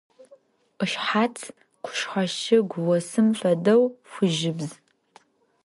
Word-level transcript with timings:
Ышъхьац 0.83 1.37
къушъхьэ 1.83 2.23
шыгу 2.39 2.89
осым 2.95 3.27
фэдэу 3.39 3.83
фыжьыбз. 4.11 4.69